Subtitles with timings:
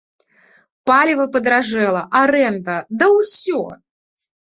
[0.91, 3.65] Паліва падаражэла, арэнда, да ўсё!